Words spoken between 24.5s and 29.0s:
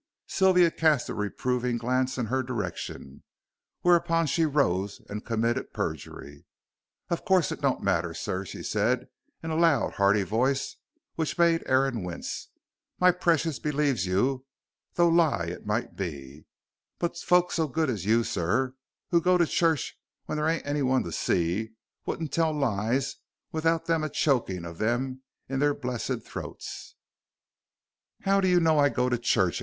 of them in their blessed throats." "How do you know I